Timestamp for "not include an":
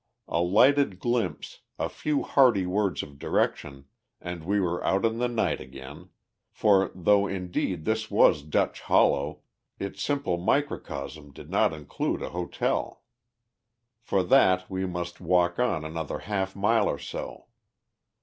11.51-12.31